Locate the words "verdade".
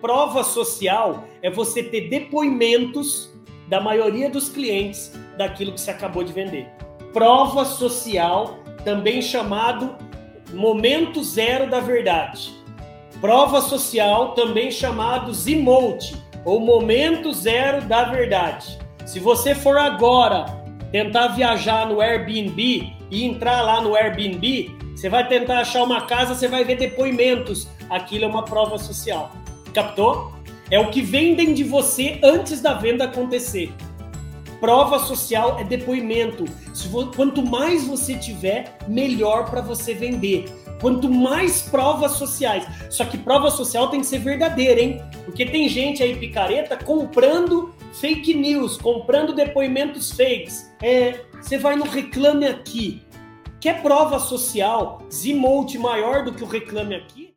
11.80-12.54, 18.04-18.78